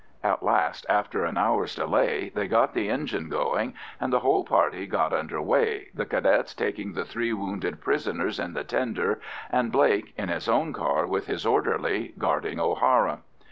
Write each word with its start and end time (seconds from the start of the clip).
At 0.23 0.41
last, 0.41 0.87
after 0.89 1.25
an 1.25 1.37
hour's 1.37 1.75
delay, 1.75 2.29
they 2.33 2.47
got 2.47 2.73
the 2.73 2.89
engine 2.89 3.29
going, 3.29 3.75
and 3.99 4.11
the 4.11 4.21
whole 4.21 4.43
party 4.43 4.87
got 4.87 5.13
under 5.13 5.39
way, 5.43 5.89
the 5.93 6.07
Cadets 6.07 6.55
taking 6.55 6.93
the 6.93 7.05
three 7.05 7.33
wounded 7.33 7.81
prisoners 7.81 8.39
in 8.39 8.55
the 8.55 8.63
tender, 8.63 9.21
and 9.51 9.71
Blake, 9.71 10.15
in 10.17 10.29
his 10.29 10.49
own 10.49 10.73
car 10.73 11.05
with 11.05 11.27
his 11.27 11.45
orderly, 11.45 12.15
guarding 12.17 12.59
O'Hara. 12.59 13.19